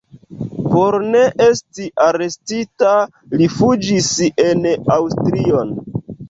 [0.69, 2.95] Por ne esti arestita
[3.35, 4.09] li fuĝis
[4.47, 5.77] en Aŭstrion.